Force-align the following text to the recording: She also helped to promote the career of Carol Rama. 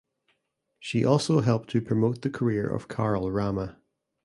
She 0.79 1.05
also 1.05 1.41
helped 1.41 1.69
to 1.69 1.79
promote 1.79 2.23
the 2.23 2.31
career 2.31 2.67
of 2.67 2.87
Carol 2.87 3.29
Rama. 3.31 3.77